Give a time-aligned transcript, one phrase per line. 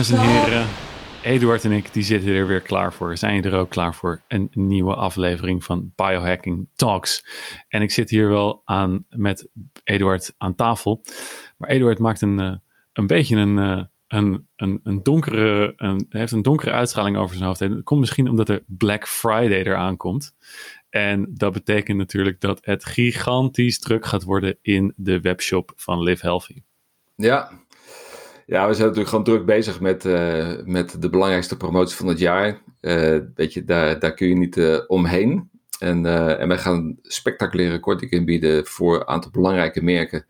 [0.00, 0.66] Dames en heren,
[1.22, 3.16] Eduard en ik die zitten er weer klaar voor.
[3.16, 4.22] Zijn jullie er ook klaar voor?
[4.28, 7.24] Een nieuwe aflevering van Biohacking Talks.
[7.68, 9.48] En ik zit hier wel aan met
[9.84, 11.02] Eduard aan tafel.
[11.56, 12.54] Maar Eduard maakt een, eh,
[12.92, 17.46] een beetje een, eh, een, een, een donkere, een, heeft een donkere uitstraling over zijn
[17.46, 17.60] hoofd.
[17.60, 20.34] En dat komt misschien omdat er Black Friday eraan komt.
[20.90, 26.26] En dat betekent natuurlijk dat het gigantisch druk gaat worden in de webshop van Live
[26.26, 26.62] Healthy.
[27.14, 27.50] Ja,
[28.50, 32.18] ja, we zijn natuurlijk gewoon druk bezig met, uh, met de belangrijkste promotie van het
[32.18, 32.62] jaar.
[32.80, 35.50] Uh, weet je, daar, daar kun je niet uh, omheen.
[35.78, 36.06] En,
[36.38, 40.26] en wij gaan spectaculaire korting bieden voor een aantal belangrijke merken.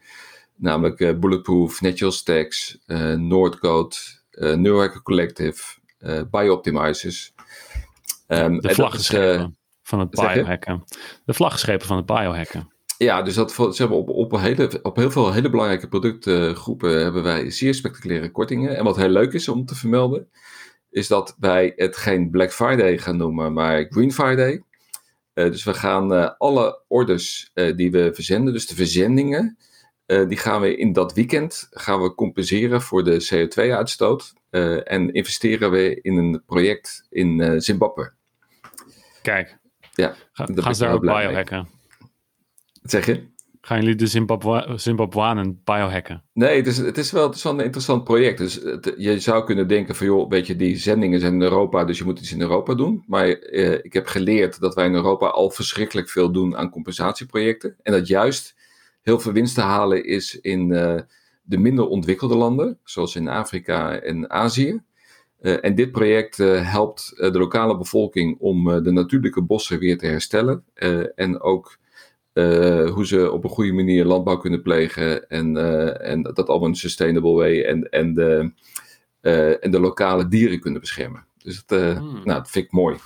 [0.54, 2.78] Namelijk Bulletproof, Natural Stacks,
[3.16, 3.96] Noordcode,
[4.30, 5.62] Neurohacker Collective,
[6.30, 7.32] Biooptimizers.
[8.28, 10.84] Um, de vlaggenschepen van het biohacken.
[11.24, 12.72] De vlaggenschepen van het biohacken.
[13.02, 17.22] Ja, dus dat, ze hebben op, op, hele, op heel veel hele belangrijke productgroepen hebben
[17.22, 18.76] wij zeer spectaculaire kortingen.
[18.76, 20.28] En wat heel leuk is om te vermelden,
[20.90, 24.62] is dat wij het geen Black Friday gaan noemen, maar Green Friday.
[25.34, 29.58] Uh, dus we gaan uh, alle orders uh, die we verzenden, dus de verzendingen,
[30.06, 34.32] die gaan we in dat weekend gaan we compenseren voor de CO2-uitstoot.
[34.84, 38.12] en investeren we in een project in Zimbabwe.
[39.22, 39.58] Kijk,
[39.94, 41.78] ja, Ga, gaan ze daar ook biohacken?
[42.80, 43.28] Wat zeg je?
[43.60, 44.36] Gaan jullie de
[44.76, 46.22] Zimbabwanen biohacken?
[46.32, 48.38] Nee, het is, het, is wel, het is wel een interessant project.
[48.38, 48.60] Dus
[48.96, 52.04] je zou kunnen denken van, joh, weet je, die zendingen zijn in Europa, dus je
[52.04, 53.04] moet iets in Europa doen.
[53.06, 57.76] Maar eh, ik heb geleerd dat wij in Europa al verschrikkelijk veel doen aan compensatieprojecten.
[57.82, 58.56] En dat juist
[59.02, 61.00] heel veel winst te halen is in uh,
[61.42, 64.82] de minder ontwikkelde landen, zoals in Afrika en Azië.
[65.40, 70.06] Uh, en dit project uh, helpt de lokale bevolking om de natuurlijke bossen weer te
[70.06, 70.64] herstellen.
[71.14, 71.78] en ook
[72.34, 75.28] uh, hoe ze op een goede manier landbouw kunnen plegen.
[75.28, 77.62] En, uh, en dat allemaal een sustainable way.
[77.64, 78.52] En, en, de,
[79.22, 81.26] uh, en de lokale dieren kunnen beschermen.
[81.38, 82.12] Dus dat, hmm.
[82.12, 82.96] nou, dat vind ik mooi.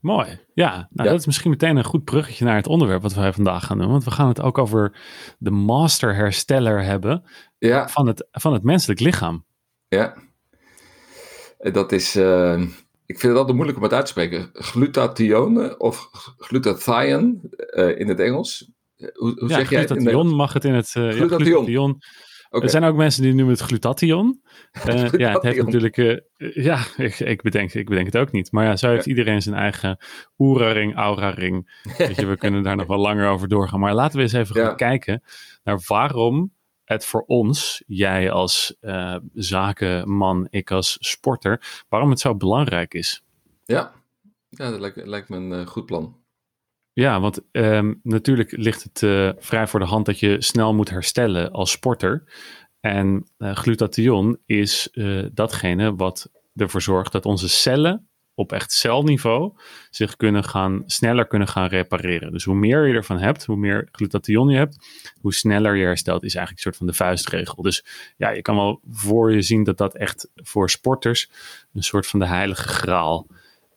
[0.00, 0.38] Mooi.
[0.54, 1.04] Ja, nou, ja.
[1.04, 3.90] dat is misschien meteen een goed bruggetje naar het onderwerp wat wij vandaag gaan doen.
[3.90, 4.98] Want we gaan het ook over
[5.38, 7.24] de master hersteller hebben
[7.58, 7.88] ja.
[7.88, 9.44] van, het, van het menselijk lichaam.
[9.88, 10.16] Ja,
[11.58, 12.14] dat is
[13.06, 14.50] ik vind het altijd moeilijk om het uit te spreken.
[14.52, 16.08] Glutathione of
[16.38, 17.38] glutathione
[17.76, 18.70] uh, in het Engels.
[18.96, 19.90] Hoe, hoe ja, zeg jij het?
[19.90, 20.94] Glutathion mag het in het...
[20.98, 21.38] Uh, glutathion.
[21.38, 21.98] Ja, glutathion.
[22.48, 22.60] Okay.
[22.60, 24.40] Er zijn ook mensen die noemen het glutathion.
[24.88, 25.96] Uh, ja, het heeft natuurlijk...
[26.54, 28.52] ja, ik, ik, bedenk, ik bedenk het ook niet.
[28.52, 29.10] Maar ja, zo heeft ja.
[29.10, 30.04] iedereen zijn eigen
[30.38, 31.80] oera-ring, aura-ring.
[31.98, 33.80] Weet je, we kunnen daar nog wel langer over doorgaan.
[33.80, 35.22] Maar laten we eens even gaan kijken
[35.64, 36.54] naar waarom
[36.86, 43.24] het voor ons, jij als uh, zakenman, ik als sporter, waarom het zo belangrijk is.
[43.64, 43.92] Ja,
[44.48, 46.16] ja dat lijkt, lijkt me een uh, goed plan.
[46.92, 50.90] Ja, want um, natuurlijk ligt het uh, vrij voor de hand dat je snel moet
[50.90, 52.24] herstellen als sporter.
[52.80, 54.88] En glutathion is
[55.32, 59.52] datgene wat ervoor zorgt dat onze cellen op echt celniveau
[59.90, 62.32] zich kunnen gaan, sneller kunnen gaan repareren.
[62.32, 64.76] Dus hoe meer je ervan hebt, hoe meer glutathion je hebt,
[65.20, 67.62] hoe sneller je herstelt, is eigenlijk een soort van de vuistregel.
[67.62, 67.84] Dus
[68.16, 71.30] ja, je kan wel voor je zien dat dat echt voor sporters
[71.72, 73.26] een soort van de heilige graal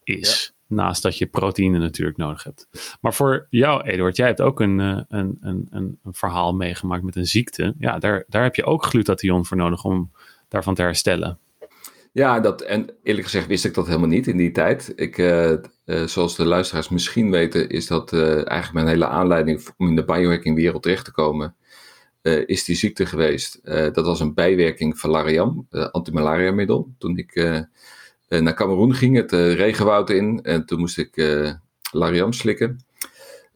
[0.03, 0.53] is.
[0.67, 2.97] Naast dat je proteïne natuurlijk nodig hebt.
[3.01, 7.15] Maar voor jou, Eduard, jij hebt ook een, een, een, een, een verhaal meegemaakt met
[7.15, 7.75] een ziekte.
[7.79, 10.11] Ja, daar, daar heb je ook glutathion voor nodig om
[10.47, 11.39] daarvan te herstellen.
[12.19, 14.93] Ja, dat, en eerlijk gezegd wist ik dat helemaal niet in die tijd.
[14.95, 15.51] Ik, uh,
[15.85, 19.95] uh, zoals de luisteraars misschien weten, is dat uh, eigenlijk mijn hele aanleiding om in
[19.95, 21.55] de biohacking wereld terecht te komen.
[22.45, 23.59] is die ziekte geweest.
[23.63, 26.93] dat was een bijwerking van Lariam, antimalaria middel.
[26.97, 27.35] Toen ik
[28.27, 31.23] naar Cameroen ging, het regenwoud in, en toen moest ik
[31.91, 32.85] Lariam slikken.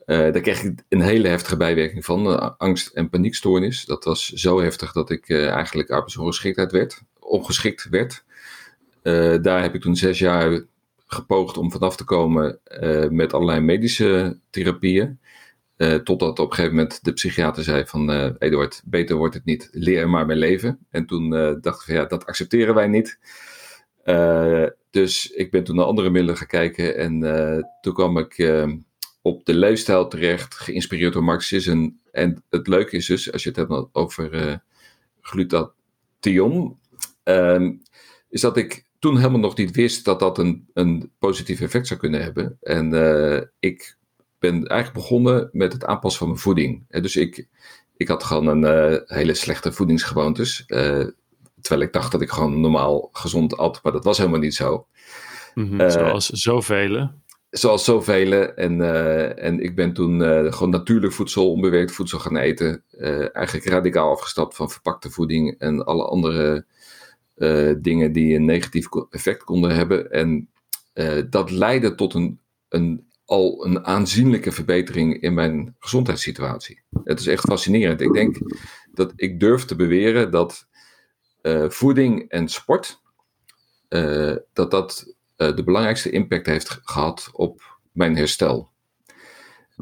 [0.06, 3.86] daar kreeg ik een hele heftige bijwerking van, angst- en paniekstoornis.
[3.86, 8.24] Dat was zo heftig dat ik eigenlijk arbeidsongeschiktheid werd, ongeschikt werd.
[9.04, 10.66] Uh, daar heb ik toen zes jaar
[11.06, 15.20] gepoogd om vanaf te komen uh, met allerlei medische therapieën.
[15.78, 19.70] Uh, totdat op een gegeven moment de psychiater zei van Eduard, beter wordt het niet,
[19.72, 20.80] leer maar mijn leven.
[20.90, 21.30] En toen
[21.62, 23.20] dacht ik van ja, dat accepteren wij niet.
[24.90, 27.20] dus ik ben toen naar andere middelen gaan kijken en
[27.82, 28.52] toen kwam ik
[29.22, 31.94] op de leefstijl terecht, geïnspireerd door marxisme.
[32.12, 34.62] En het leuke is dus, als je het hebt over
[35.22, 36.78] glutathion,
[37.24, 37.72] ehm,
[38.34, 42.00] is dat ik toen helemaal nog niet wist dat dat een, een positief effect zou
[42.00, 42.58] kunnen hebben.
[42.62, 43.98] En uh, ik
[44.40, 46.86] ben eigenlijk begonnen met het aanpassen van mijn voeding.
[46.90, 47.48] En dus ik,
[47.98, 50.64] ik had gewoon een uh, hele slechte voedingsgewoontes.
[50.68, 51.06] Uh,
[51.62, 54.88] terwijl ik dacht dat ik gewoon normaal gezond at, maar dat was helemaal niet zo.
[55.54, 57.12] Mm -hmm, zoals zoveel.
[57.50, 58.32] Zoals zoveel.
[58.32, 58.82] En,
[59.38, 60.22] en ik ben toen
[60.54, 62.84] gewoon natuurlijk voedsel, onbewerkt voedsel gaan eten.
[63.34, 66.66] eigenlijk radicaal afgestapt van verpakte voeding en alle andere
[67.82, 70.12] dingen die een negatief effect konden hebben.
[70.12, 70.50] En
[71.30, 72.40] dat leidde tot een,
[72.70, 76.82] een, al een aanzienlijke verbetering in mijn gezondheidssituatie.
[77.04, 78.02] Het is echt fascinerend.
[78.02, 78.38] Ik denk
[78.92, 80.68] dat ik durf te beweren dat
[81.68, 83.02] voeding en sport,
[84.54, 88.72] dat dat de belangrijkste impact heeft gehad op mijn herstel.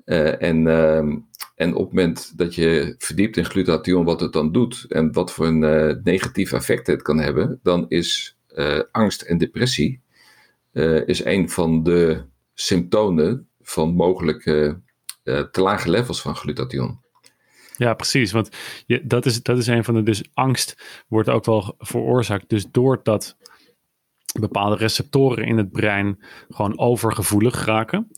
[0.06, 1.15] En, uh,
[1.56, 5.31] en op het moment dat je verdiept in glutathion, wat het dan doet en wat
[5.31, 10.01] voor een uh, negatief effect het kan hebben, dan is uh, angst en depressie
[11.06, 14.80] is een van de symptomen van mogelijke
[15.24, 17.00] te lage levels van glutathion.
[17.81, 18.31] Ja, precies.
[18.31, 18.50] Want
[19.03, 20.03] dat, is, dat is een van de.
[20.03, 22.50] Dus angst wordt ook wel veroorzaakt.
[22.50, 23.38] Dus doordat
[24.39, 28.12] bepaalde receptoren in het brein gewoon overgevoelig raken.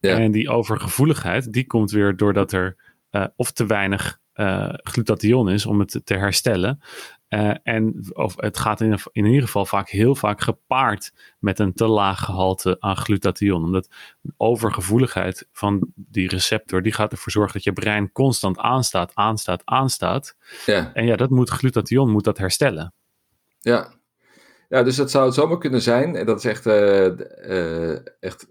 [0.00, 0.18] Ja.
[0.18, 2.76] En die overgevoeligheid, die komt weer doordat er
[3.10, 6.80] uh, of te weinig uh, glutathion is om het te herstellen.
[7.28, 11.72] Uh, en of het gaat in, in ieder geval vaak heel vaak gepaard met een
[11.72, 13.64] te laag gehalte aan glutathion.
[13.64, 13.88] Omdat
[14.36, 20.36] overgevoeligheid van die receptor, die gaat ervoor zorgen dat je brein constant aanstaat, aanstaat, aanstaat.
[20.66, 20.92] Ja.
[20.94, 22.94] En ja, dat moet glutathion moet dat herstellen.
[23.60, 23.94] Ja,
[24.68, 26.16] ja, dus dat zou het zomaar kunnen zijn.
[26.16, 27.06] En dat is echt, uh,
[27.48, 28.46] uh, echt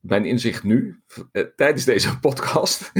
[0.00, 1.02] mijn inzicht nu,
[1.32, 2.92] uh, tijdens deze podcast.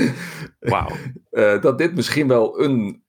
[0.60, 0.90] Wauw.
[1.60, 3.02] dat dit misschien wel een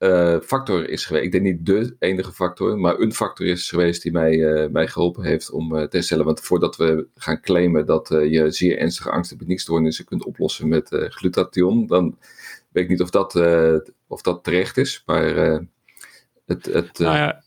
[0.44, 1.24] factor is geweest.
[1.24, 5.24] Ik denk niet de enige factor, maar een factor is geweest die mij, mij geholpen
[5.24, 6.24] heeft om te herstellen.
[6.24, 10.88] Want voordat we gaan claimen dat je zeer ernstige angst- en paniekstoornissen kunt oplossen met
[10.90, 12.18] glutathion, dan
[12.68, 13.34] weet ik niet of dat,
[14.06, 15.02] of dat terecht is.
[15.06, 15.24] Maar
[16.46, 16.64] het.
[16.64, 17.44] het nou ja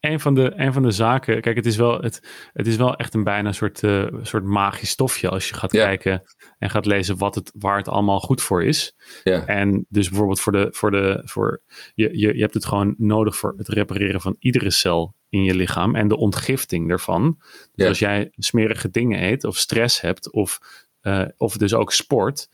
[0.00, 2.96] een van, de, een van de zaken, kijk, het is wel, het, het is wel
[2.96, 6.22] echt een bijna soort, uh, soort magisch stofje als je gaat kijken
[6.58, 8.96] en gaat lezen wat het, waar het allemaal goed voor is.
[9.24, 9.46] Ja.
[9.46, 11.62] En dus bijvoorbeeld voor de, voor de, voor,
[11.94, 15.54] je, je, je hebt het gewoon nodig voor het repareren van iedere cel in je
[15.54, 17.38] lichaam en de ontgifting daarvan.
[17.74, 20.58] Dus als jij smerige dingen eet of stress hebt of,
[21.02, 22.48] uh, of dus ook sport,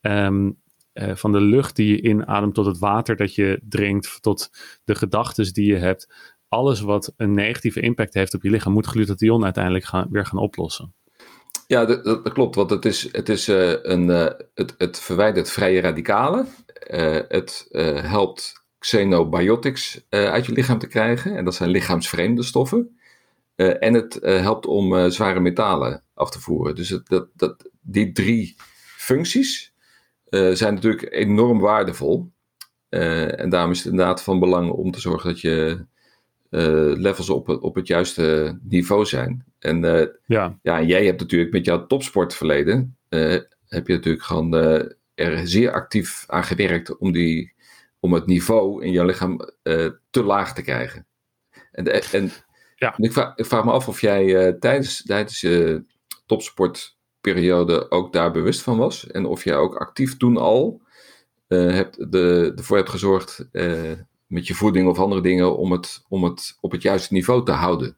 [0.00, 0.58] um,
[0.94, 4.50] uh, van de lucht die je inademt tot het water dat je drinkt, tot
[4.84, 6.08] de gedachten die je hebt
[6.50, 10.94] alles wat een negatieve impact heeft op je lichaam, moet glutathion uiteindelijk weer gaan oplossen.
[11.66, 12.54] Ja, dat, dat, klopt.
[12.54, 16.46] Want het, is, het, is, uh, een, uh, het, het verwijdert vrije radicalen.
[16.90, 17.68] Uh, het
[18.02, 21.36] helpt xenobiotics uit je lichaam te krijgen.
[21.36, 22.98] En dat zijn lichaamsvreemde stoffen.
[23.56, 26.74] en het helpt om zware metalen af te voeren.
[26.74, 28.54] Dus het, dat, dat, die drie
[28.96, 29.74] functies
[30.30, 32.32] zijn natuurlijk enorm waardevol.
[32.88, 35.86] en daarom is het inderdaad van belang om te zorgen dat je
[36.50, 39.44] levels op, op het juiste niveau zijn.
[39.58, 40.58] En uh, ja.
[40.62, 43.38] ja, jij hebt natuurlijk met jouw topsportverleden, uh,
[43.68, 44.54] heb je natuurlijk gewoon
[45.14, 47.54] er zeer actief aan gewerkt om, die,
[48.00, 49.40] om het niveau in jouw lichaam
[50.10, 51.06] te laag te krijgen.
[51.72, 52.30] En, en,
[52.76, 52.94] ja.
[52.96, 55.84] ik, vraag, ik, vraag, me af of jij tijdens, tijdens je
[56.26, 59.06] topsportperiode ook daar bewust van was.
[59.06, 60.82] En of jij ook actief toen al
[61.48, 63.48] hebt de, ervoor hebt gezorgd
[64.30, 67.52] met je voeding of andere dingen om het, om het op het juiste niveau te
[67.52, 67.96] houden.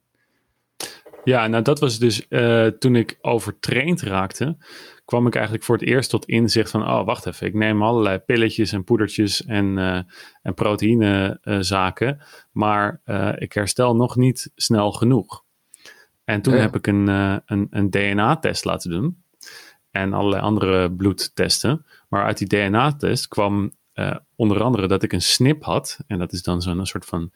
[1.24, 4.56] Ja, nou dat was dus uh, toen ik overtraind raakte,
[5.04, 8.18] kwam ik eigenlijk voor het eerst tot inzicht van, oh wacht even, ik neem allerlei
[8.18, 10.00] pilletjes en poedertjes en, uh,
[10.42, 13.00] en proteïnezaken, uh, maar
[13.38, 15.44] ik herstel nog niet snel genoeg.
[16.24, 17.06] En toen heb ik een,
[17.46, 19.22] een, een DNA-test laten doen
[19.90, 21.86] en allerlei andere bloedtesten.
[22.08, 25.98] Maar uit die DNA-test kwam uh, onder andere dat ik een snip had.
[26.06, 27.32] En dat is dan zo'n soort van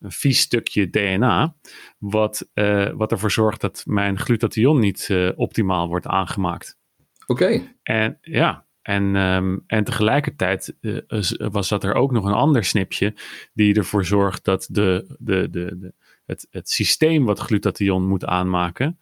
[0.00, 1.54] een vies stukje DNA.
[1.98, 6.78] Wat, uh, wat ervoor zorgt dat mijn glutathion niet uh, optimaal wordt aangemaakt.
[7.26, 7.42] Oké.
[7.44, 7.76] Okay.
[7.82, 10.76] En ja, en, um, en tegelijkertijd
[11.36, 13.14] was dat er ook nog een ander snipje.
[13.52, 15.92] Die ervoor zorgt dat de, de, de, de,
[16.26, 18.98] het, het systeem wat glutathion moet aanmaken.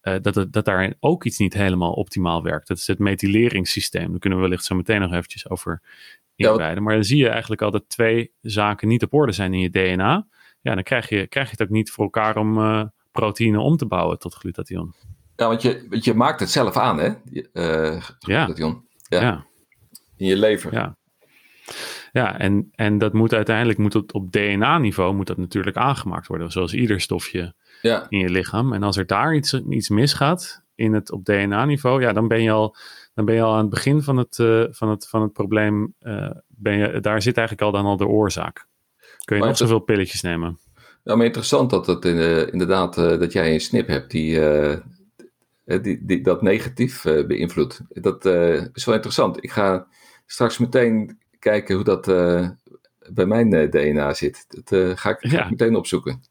[0.00, 2.68] dat, het, dat daar ook iets niet helemaal optimaal werkt.
[2.68, 4.10] Dat is het methyleringssysteem.
[4.10, 5.82] Daar kunnen we wellicht zo meteen nog eventjes over
[6.80, 9.70] maar dan zie je eigenlijk al dat twee zaken niet op orde zijn in je
[9.70, 10.26] DNA.
[10.60, 13.76] Ja, dan krijg je, krijg je het ook niet voor elkaar om uh, proteïne om
[13.76, 14.94] te bouwen tot glutathion.
[15.36, 17.10] Ja, want je, want je maakt het zelf aan, hè?
[17.52, 18.86] Uh, glutathion.
[19.08, 19.20] Ja.
[19.20, 19.46] ja.
[20.16, 20.72] In je lever.
[20.72, 20.96] Ja.
[22.12, 26.50] Ja, en, en dat moet uiteindelijk moet het op DNA-niveau moet dat natuurlijk aangemaakt worden,
[26.50, 28.06] zoals ieder stofje ja.
[28.08, 28.72] in je lichaam.
[28.72, 32.50] En als er daar iets, iets misgaat in het op DNA-niveau, ja, dan ben je
[32.50, 32.76] al
[33.18, 35.94] dan ben je al aan het begin van het, uh, van het, van het probleem,
[36.02, 38.66] uh, ben je, daar zit eigenlijk al dan al de oorzaak.
[39.24, 40.58] Kun je maar nog zoveel pilletjes nemen.
[41.04, 44.40] Ja, maar interessant dat het uh, inderdaad, dat jij een snip hebt die,
[45.64, 47.80] die, die dat negatief beïnvloedt.
[47.88, 48.24] Dat
[48.72, 49.44] is wel interessant.
[49.44, 49.86] Ik ga
[50.26, 52.06] straks meteen kijken hoe dat
[53.12, 54.46] bij mijn DNA zit.
[54.48, 56.22] Dat ga ik, ga ik meteen opzoeken.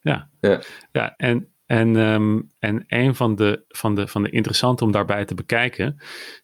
[0.00, 0.62] Ja, ja.
[0.92, 5.24] ja en, en, ehm, en een van de, van, de, van de interessante om daarbij
[5.24, 6.00] te bekijken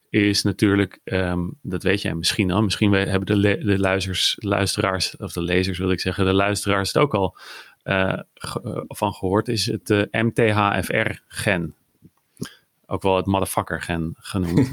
[0.09, 5.33] is natuurlijk, ehm, dat weet jij misschien al, misschien hebben de, de luisters, luisteraars, of
[5.33, 7.37] de lezers wil ik zeggen, de luisteraars het ook al
[7.85, 8.19] uh,
[8.89, 11.75] van gehoord, is het uh, eh, MTHFR-gen.
[12.87, 14.71] Ook wel het motherfucker-gen genoemd.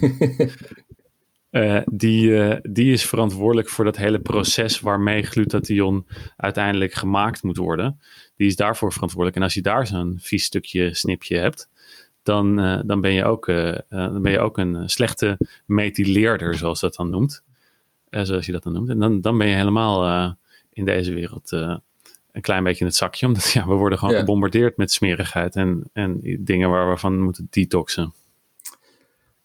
[1.52, 8.00] Uh, die, die is verantwoordelijk voor dat hele proces waarmee glutathion uiteindelijk gemaakt moet worden.
[8.40, 9.38] Die is daarvoor verantwoordelijk.
[9.38, 11.70] En als je daar zo'n vies stukje snipje hebt,
[12.24, 16.80] dan, uh, dan, ben, je ook, uh, dan ben je ook een slechte methyleerder, zoals
[16.80, 17.44] dat dan noemt.
[18.10, 18.90] zoals je dat dan noemt.
[18.90, 20.36] En dan, dan ben je helemaal
[20.74, 21.52] in deze wereld
[22.32, 23.28] een klein beetje in het zakje.
[23.28, 27.48] Omdat ja, we worden gewoon gebombardeerd met smerigheid en, en dingen waar we van moeten
[27.50, 28.14] detoxen.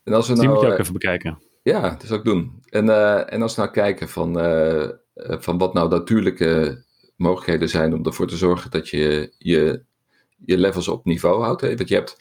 [0.04, 1.38] En als we nou, die moet je ook even bekijken.
[1.62, 2.62] Ja, dat zou ik doen.
[2.68, 2.88] En,
[3.28, 4.34] en als we nou kijken van,
[5.16, 6.82] van wat nou natuurlijke
[7.16, 9.82] mogelijkheden zijn om ervoor te zorgen dat je je,
[10.44, 11.60] je levels op niveau houdt.
[11.60, 11.76] Hè?
[11.76, 12.16] Want je hebt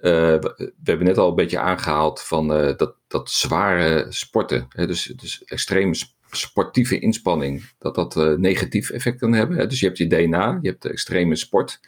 [0.00, 4.86] eh, we hebben net al een beetje aangehaald van uh, dat, dat zware sporten, hè,
[4.86, 5.94] dus, dus extreme
[6.30, 9.56] sportieve inspanning, dat dat uh, negatief effect kan hebben.
[9.56, 9.66] Hè.
[9.66, 11.80] Dus je hebt je DNA, je hebt de extreme sport.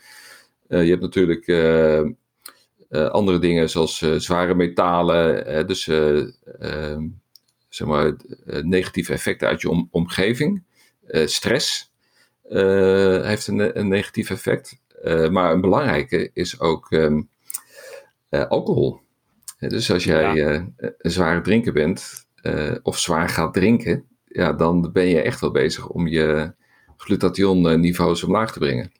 [0.68, 1.48] je hebt natuurlijk
[3.10, 7.06] andere dingen zoals zware metalen, dus ehm,
[7.68, 8.16] zeg maar,
[8.62, 10.62] negatieve effecten uit je omgeving.
[11.24, 11.89] stress
[13.24, 14.80] heeft een, een negatief effect.
[15.30, 17.28] maar een belangrijke is ook um,
[18.30, 19.00] uh, alcohol.
[19.58, 20.52] Dus als jij ja.
[20.54, 20.62] uh,
[20.98, 25.50] een zware drinker bent, uh, of zwaar gaat drinken, ja, dan ben je echt wel
[25.50, 26.52] bezig om je
[26.96, 28.92] glutathion-niveaus omlaag te brengen.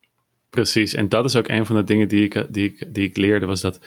[0.51, 3.17] Precies, en dat is ook een van de dingen die ik, die ik, die ik
[3.17, 3.81] leerde, was dat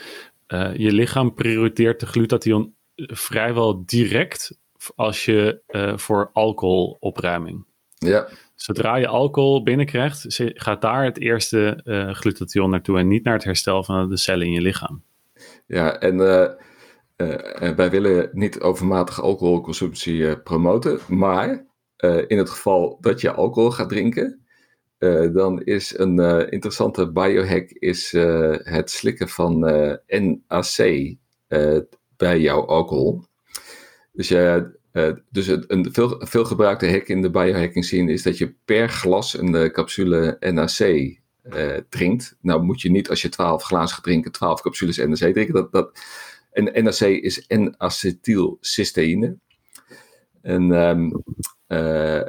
[0.74, 4.58] je lichaam prioriteert de glutathion vrijwel direct
[4.96, 5.62] als je
[5.96, 7.66] voor alcoholopruiming.
[7.98, 8.28] Ja.
[8.64, 11.82] Zodra je alcohol binnenkrijgt, gaat daar het eerste
[12.14, 15.04] glutathion naartoe en niet naar het herstel van de cellen in je lichaam.
[15.66, 16.50] Ja, en uh,
[17.18, 21.66] uh, wij willen niet overmatige alcoholconsumptie promoten, maar
[22.28, 24.46] in het geval dat je alcohol gaat drinken,
[25.34, 28.12] dan is een interessante biohack is,
[28.64, 29.60] het slikken van
[30.08, 30.78] NAC
[32.18, 33.24] bij jouw alcohol.
[34.12, 34.30] Dus,
[34.94, 38.90] uh, dus een veel, veel gebruikte hack in de biohacking scene is dat je per
[38.90, 42.38] glas een capsule NAC uh, drinkt.
[42.42, 45.54] Nou moet je niet als je 12 glazen drinken, 12 capsules NAC drinken.
[45.54, 46.00] Dat, dat,
[46.52, 49.38] en NAC is N-acetylcysteïne.
[50.42, 51.24] En, um,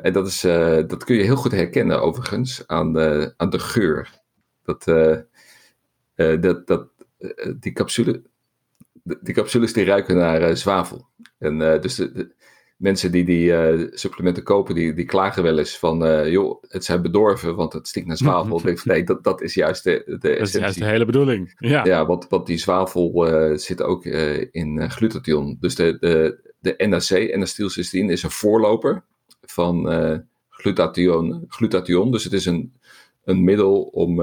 [0.02, 0.40] en dat, is,
[0.86, 4.22] dat kun je heel goed herkennen overigens aan de, aan de geur.
[4.62, 4.84] Dat,
[6.40, 6.88] dat, dat,
[7.60, 8.22] die, capsule,
[9.02, 11.08] die capsules die ruiken naar zwavel.
[11.38, 12.33] En dus de,
[12.76, 16.84] mensen die die uh, supplementen kopen, die, die klagen wel eens van, uh, joh, het
[16.84, 18.56] zijn bedorven, want het stinkt naar zwavel.
[18.58, 21.54] ik denk nee, dat, dat is juist de, de Dat is juist de hele bedoeling.
[21.58, 25.56] Ja, ja want, want die zwavel uh, zit ook in glutathion.
[25.60, 29.02] Dus de, de, de NAC, N-acetylcysteïne, is een voorloper
[29.40, 29.88] van
[30.48, 32.10] glutathion, glutathion.
[32.10, 32.72] Dus het is een,
[33.24, 34.22] een middel om,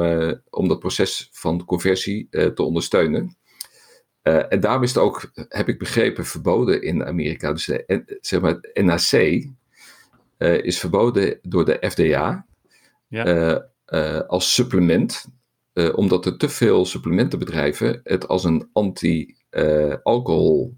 [0.49, 3.35] om dat proces van conversie te ondersteunen.
[4.23, 7.51] Uh, en daarom is het ook, heb ik begrepen, verboden in Amerika.
[7.51, 9.43] Dus de, zeg maar, het NAC uh,
[10.63, 12.45] is verboden door de FDA
[13.07, 13.61] ja.
[13.85, 15.25] uh, als supplement,
[15.95, 20.77] omdat er te veel supplementenbedrijven het als een anti-alcohol,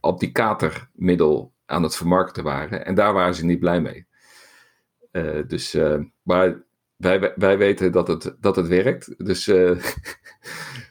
[0.00, 2.84] anti-katermiddel aan het vermarkten waren.
[2.84, 4.06] En daar waren ze niet blij mee.
[5.46, 5.76] dus,
[6.22, 6.62] maar
[6.96, 9.26] wij, wij weten dat het, dat het werkt.
[9.26, 9.46] Dus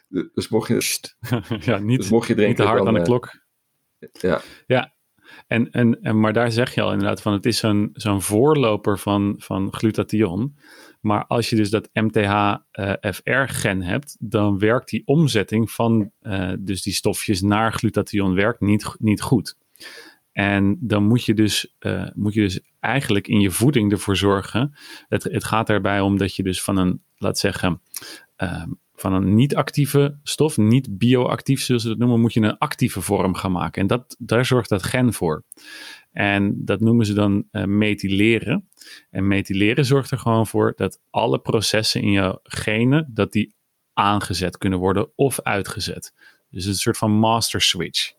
[0.07, 0.99] Dus mocht je,
[1.59, 3.45] ja, niet, dus mocht je drinken, niet te hard aan de eh, klok.
[4.11, 4.41] Ja.
[4.65, 4.97] Ja,
[5.47, 8.99] en, en, en, maar daar zeg je al inderdaad van, het is zo'n zo'n voorloper
[8.99, 10.57] van, van glutathion.
[11.01, 16.93] Maar als je dus dat MTHFR-gen hebt, dan werkt die omzetting van uh, dus die
[16.93, 19.57] stofjes naar glutathion werkt niet, niet goed.
[20.31, 24.77] En dan moet je, dus, uh, moet je dus eigenlijk in je voeding ervoor zorgen.
[25.07, 27.81] Het, het gaat daarbij om dat je dus van een, laat zeggen,
[28.43, 28.63] uh,
[28.99, 33.33] van een niet-actieve stof, niet bioactief zullen ze dat noemen, moet je een actieve vorm
[33.33, 33.81] gaan maken.
[33.81, 35.43] En dat, daar zorgt dat gen voor.
[36.11, 38.69] En dat noemen ze dan uh, methyleren.
[39.09, 43.55] En methyleren zorgt er gewoon voor dat alle processen in jouw genen, dat die
[43.93, 46.13] aangezet kunnen worden of uitgezet.
[46.49, 48.13] Dus een soort van master switch.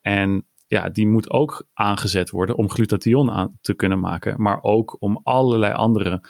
[0.00, 4.96] En ja, die moet ook aangezet worden om glutathion aan te kunnen maken, maar ook
[4.98, 6.22] om allerlei andere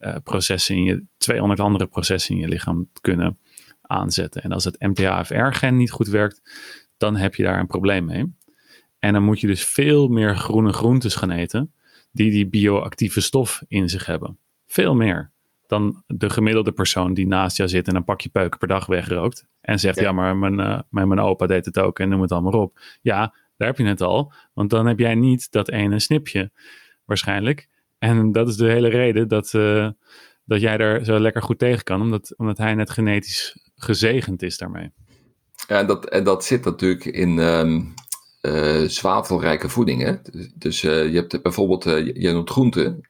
[0.00, 3.38] uh, processen in je, 200 andere processen in je lichaam kunnen
[3.80, 4.42] aanzetten.
[4.42, 6.42] En als het MTHFR-gen niet goed werkt,
[6.96, 8.36] dan heb je daar een probleem mee.
[8.98, 11.72] En dan moet je dus veel meer groene groentes gaan eten,
[12.12, 14.38] die die bioactieve stof in zich hebben.
[14.66, 15.30] Veel meer.
[15.66, 19.46] dan de gemiddelde persoon die naast jou zit en een pakje peuken per dag wegrookt.
[19.60, 22.32] En zegt, ja, maar mijn, uh, mijn, mijn opa deed het ook en noem het
[22.32, 22.80] allemaal op.
[23.02, 24.32] Ja, daar heb je het al.
[24.52, 26.50] Want dan heb jij niet dat ene snipje
[27.04, 27.68] waarschijnlijk.
[27.98, 29.88] En dat is de hele reden dat, uh,
[30.44, 32.00] dat jij er zo lekker goed tegen kan.
[32.00, 34.90] Omdat, omdat hij net genetisch gezegend is daarmee.
[35.68, 37.94] Ja, en dat, en dat zit natuurlijk in um,
[38.42, 40.02] uh, zwavelrijke voeding.
[40.02, 40.14] Hè?
[40.54, 43.08] Dus uh, je hebt bijvoorbeeld, je noemt groenten.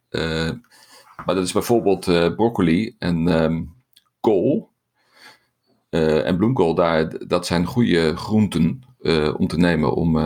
[1.25, 2.05] maar dat is bijvoorbeeld
[2.37, 3.75] broccoli en um,
[4.21, 4.71] kool.
[5.91, 8.83] en bloemkool, daar, dat zijn goede groenten
[9.37, 10.17] om te nemen om,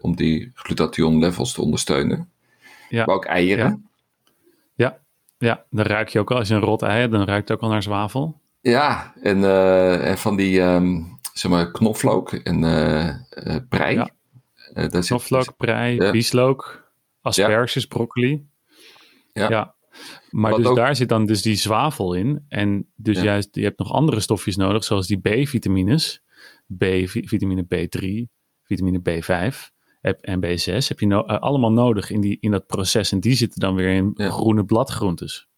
[0.00, 2.30] om die glutathion levels te ondersteunen.
[2.90, 3.04] Ja.
[3.04, 3.88] Maar ook eieren.
[4.74, 5.00] Ja.
[5.38, 7.56] ja, dan ruik je ook al, als je een rot ei hebt, dan ruikt het
[7.56, 8.40] ook al naar zwavel.
[8.60, 13.94] Ja, en, uh, en van die um, zeg maar knoflook en uh, prei.
[13.94, 14.10] Ja.
[14.86, 16.10] knoflook, zit, prei, ja.
[16.10, 18.46] bieslook, asperges, broccoli.
[19.32, 19.48] Ja.
[19.48, 19.74] ja.
[20.30, 20.76] Maar dus ook...
[20.76, 22.44] daar zit dan dus die zwavel in.
[22.48, 26.22] En dus juist, je hebt nog andere stofjes nodig, zoals die B-vitamines.
[26.78, 28.30] B, vitamine B3,
[28.62, 29.70] vitamine B5
[30.00, 33.12] en B6 heb je no allemaal nodig in, die, in dat proces.
[33.12, 35.48] En die zitten dan weer in groene bladgroentes.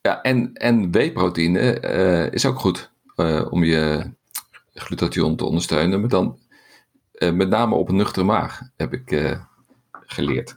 [0.00, 4.10] Ja, en, en W-proteïne uh, is ook goed uh, om je
[4.74, 6.00] glutathion te ondersteunen.
[6.00, 6.38] Maar dan
[7.18, 9.38] met name op een nuchtere maag, heb ik
[9.90, 10.56] geleerd.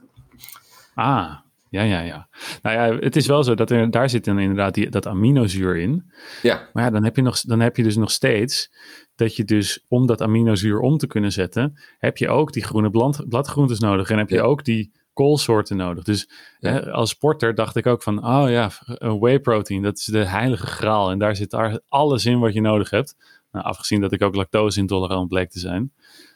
[0.93, 1.37] Ah,
[1.69, 2.29] ja, ja, ja.
[2.61, 5.77] Nou ja, het is wel zo dat er, daar zit dan inderdaad die, dat aminozuur
[5.77, 6.11] in.
[6.41, 6.69] Ja.
[6.73, 8.71] Maar ja, dan heb, je nog, dan heb je dus nog steeds
[9.15, 12.89] dat je dus om dat aminozuur om te kunnen zetten, heb je ook die groene
[12.89, 14.41] blad, bladgroentes nodig en heb je ja.
[14.41, 16.03] ook die koolsoorten nodig.
[16.03, 16.71] Dus ja.
[16.71, 18.71] hè, als sporter dacht ik ook van, oh ja,
[19.19, 21.11] whey protein, dat is de heilige graal.
[21.11, 23.15] En daar zit daar alles in wat je nodig hebt.
[23.51, 25.93] Nou, afgezien dat ik ook lactose intolerant bleek te zijn,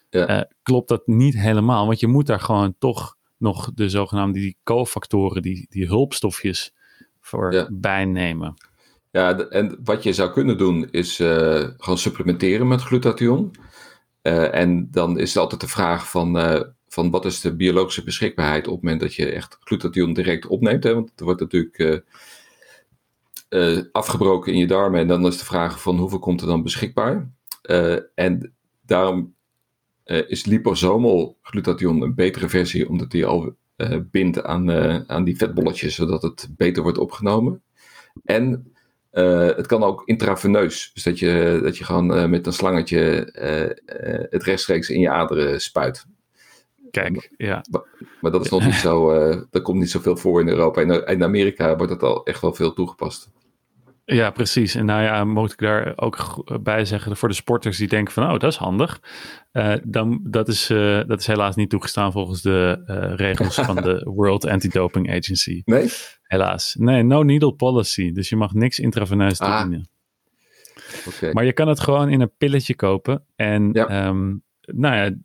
[0.09, 0.37] ja.
[0.37, 1.85] uh, klopt dat niet helemaal.
[1.85, 6.73] Want je moet daar gewoon toch nog de zogenaamde die cofactoren, die, die hulpstofjes
[7.19, 7.67] voor ja.
[7.71, 8.53] bijnemen.
[9.11, 13.55] Ja, en wat je zou kunnen doen is uh, gewoon supplementeren met glutathion.
[14.21, 18.03] Uh, en dan is het altijd de vraag van, uh, van wat is de biologische
[18.03, 20.83] beschikbaarheid op het moment dat je echt glutathion direct opneemt.
[20.83, 20.93] Hè?
[20.93, 22.03] Want het wordt natuurlijk
[23.91, 27.29] afgebroken in je darmen en dan is de vraag van hoeveel komt er dan beschikbaar.
[28.15, 28.53] en
[28.85, 29.35] daarom
[30.05, 33.55] is liposomal glutathion een betere versie, omdat die al
[34.11, 34.71] bindt aan,
[35.09, 37.61] aan die vetbolletjes, zodat het beter wordt opgenomen.
[38.23, 38.73] En
[39.55, 40.91] het kan ook intraveneus.
[40.93, 42.99] Dus dat je, dat je gewoon met een slangetje
[44.29, 46.05] het rechtstreeks in je aderen spuit.
[46.91, 47.65] Kijk, ja.
[47.71, 47.81] Maar,
[48.21, 49.13] maar dat is nog niet zo,
[49.49, 50.81] dat komt niet zoveel voor in Europa.
[50.81, 53.29] In, in Amerika wordt dat al echt wel veel toegepast.
[54.05, 54.75] Ja, precies.
[54.75, 58.23] En nou ja, moet ik daar ook bij zeggen, voor de sporters die denken van,
[58.23, 59.01] oh, dat is handig.
[59.53, 63.75] Uh, dan, dat, is, uh, dat is helaas niet toegestaan volgens de uh, regels van
[63.75, 65.61] de World Anti-Doping Agency.
[65.65, 65.89] Nee?
[66.23, 66.75] Helaas.
[66.79, 68.11] Nee, no needle policy.
[68.11, 69.59] Dus je mag niks intraveneus ah.
[69.59, 69.89] toedienen.
[71.07, 71.31] Okay.
[71.31, 73.25] Maar je kan het gewoon in een pilletje kopen.
[73.35, 74.07] En ja.
[74.07, 75.15] um, nou ja,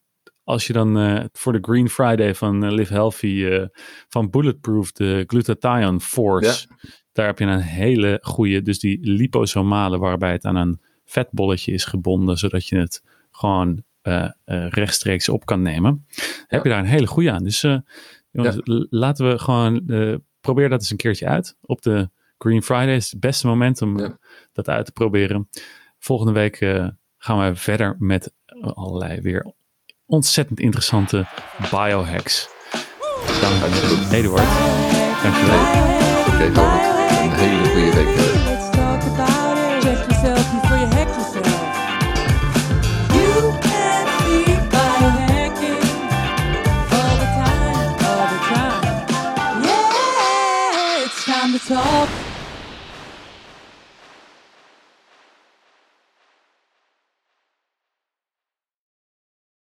[0.44, 3.66] als je dan voor de Green Friday van Live Healthy
[4.08, 6.66] van Bulletproof de glutathione force...
[6.68, 6.76] Ja
[7.18, 11.84] daar heb je een hele goede, dus die liposomale, waarbij het aan een vetbolletje is
[11.84, 16.04] gebonden, zodat je het gewoon uh, uh, rechtstreeks op kan nemen.
[16.08, 16.22] Ja.
[16.46, 17.44] Heb je daar een hele goede aan.
[17.44, 17.78] Dus uh,
[18.30, 18.86] jongens, ja.
[18.90, 19.84] laten we gewoon,
[20.40, 21.56] probeer dat eens een keertje uit.
[21.60, 24.18] Op de Green Friday is het beste moment om ja.
[24.52, 25.48] dat uit te proberen.
[25.98, 26.56] Volgende week
[27.18, 29.52] gaan we verder met allerlei weer
[30.06, 31.26] ontzettend interessante
[31.70, 32.48] biohacks.
[33.40, 34.87] Dank, Eduard.
[35.22, 35.58] Dankjewel.
[36.26, 36.72] Oké, okay,
[37.24, 38.67] een hele goede week.